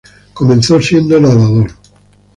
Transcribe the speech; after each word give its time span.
Comenzó 0.33 0.81
siendo 0.81 1.19
nadador. 1.19 1.73